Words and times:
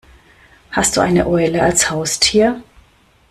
Hast 0.71 0.97
du 0.97 1.01
eine 1.01 1.27
Eule 1.27 1.61
als 1.61 1.91
Haustier? 1.91 2.63